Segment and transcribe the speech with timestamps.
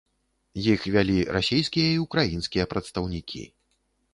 [0.75, 3.43] Іх вялі расійскія і ўкраінскія прадстаўнікі.